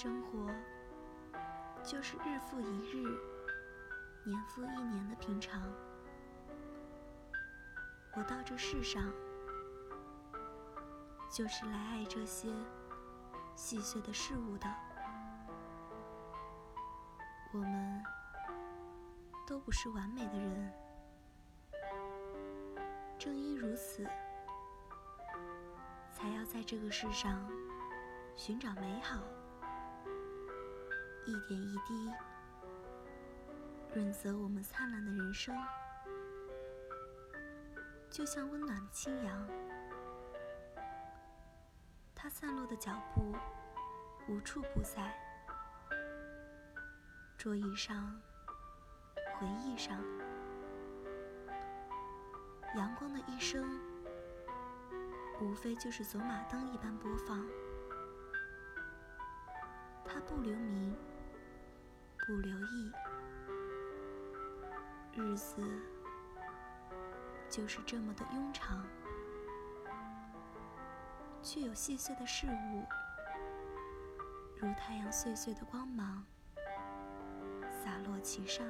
[0.00, 0.46] 生活
[1.82, 3.02] 就是日复一日、
[4.24, 5.60] 年复一年的平常。
[8.14, 9.12] 我到这世上，
[11.28, 12.48] 就是来爱这些
[13.56, 14.72] 细碎的事物的。
[17.52, 18.00] 我们
[19.48, 20.72] 都不是完美的人，
[23.18, 24.06] 正因如此，
[26.12, 27.44] 才要在这个世上
[28.36, 29.18] 寻找美好，
[31.28, 32.10] 一点一滴
[33.94, 35.54] 润泽我们灿烂的人生。
[38.08, 39.46] 就像温暖的清阳，
[42.14, 43.36] 它散落的脚步
[44.26, 45.14] 无处不在，
[47.36, 48.18] 桌椅上、
[49.38, 50.02] 回忆上，
[52.74, 53.78] 阳光的一生，
[55.42, 57.46] 无非就是走马灯一般播放。
[60.06, 60.96] 它不留名，
[62.28, 62.92] 不留意，
[65.14, 65.62] 日子。
[67.48, 68.84] 就是这么的庸常，
[71.42, 72.84] 却有细碎的事物，
[74.58, 76.22] 如太阳碎碎的光芒，
[77.82, 78.66] 洒落其上。